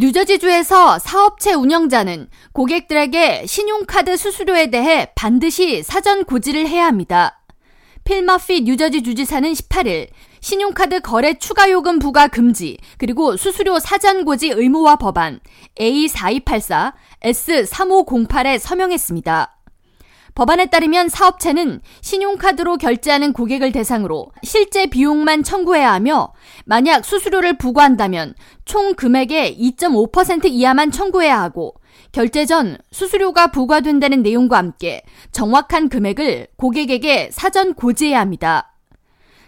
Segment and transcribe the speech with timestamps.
[0.00, 7.42] 뉴저지주에서 사업체 운영자는 고객들에게 신용카드 수수료에 대해 반드시 사전 고지를 해야 합니다.
[8.04, 10.06] 필 머피 뉴저지 주지사는 18일
[10.40, 15.40] 신용카드 거래 추가 요금 부과 금지 그리고 수수료 사전 고지 의무화 법안
[15.80, 16.92] A4284
[17.24, 19.57] S3508에 서명했습니다.
[20.38, 26.32] 법안에 따르면 사업체는 신용카드로 결제하는 고객을 대상으로 실제 비용만 청구해야 하며
[26.64, 28.34] 만약 수수료를 부과한다면
[28.64, 31.74] 총 금액의 2.5% 이하만 청구해야 하고
[32.12, 38.76] 결제 전 수수료가 부과된다는 내용과 함께 정확한 금액을 고객에게 사전 고지해야 합니다.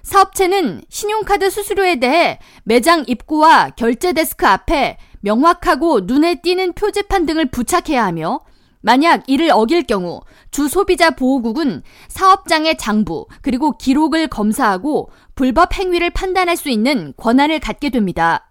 [0.03, 8.05] 사업체는 신용카드 수수료에 대해 매장 입구와 결제 데스크 앞에 명확하고 눈에 띄는 표지판 등을 부착해야
[8.05, 8.41] 하며
[8.81, 10.21] 만약 이를 어길 경우
[10.51, 17.91] 주 소비자 보호국은 사업장의 장부 그리고 기록을 검사하고 불법 행위를 판단할 수 있는 권한을 갖게
[17.91, 18.51] 됩니다.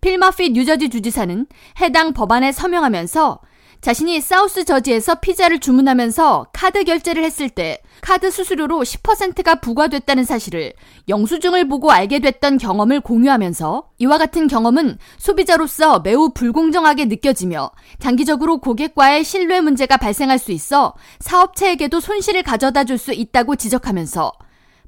[0.00, 1.46] 필머피 뉴저지 주지사는
[1.80, 3.40] 해당 법안에 서명하면서
[3.82, 10.72] 자신이 사우스 저지에서 피자를 주문하면서 카드 결제를 했을 때 카드 수수료로 10%가 부과됐다는 사실을
[11.08, 19.24] 영수증을 보고 알게 됐던 경험을 공유하면서 이와 같은 경험은 소비자로서 매우 불공정하게 느껴지며 장기적으로 고객과의
[19.24, 24.32] 신뢰 문제가 발생할 수 있어 사업체에게도 손실을 가져다 줄 수 있다고 지적하면서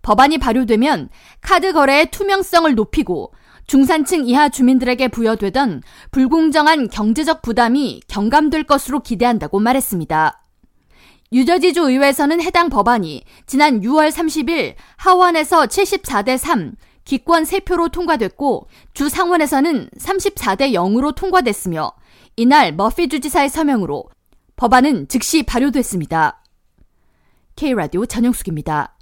[0.03, 1.09] 법안이 발효되면
[1.41, 3.33] 카드 거래의 투명성을 높이고
[3.67, 10.41] 중산층 이하 주민들에게 부여되던 불공정한 경제적 부담이 경감될 것으로 기대한다고 말했습니다.
[11.33, 19.91] 유저지주 의회에서는 해당 법안이 지난 6월 30일 하원에서 74대 3, 기권 3표로 통과됐고 주 상원에서는
[19.99, 21.93] 34대 0으로 통과됐으며
[22.37, 24.05] 이날 머피 주지사의 서명으로
[24.57, 26.41] 법안은 즉시 발효됐습니다.
[27.57, 28.94] K라디오 전영숙입니다.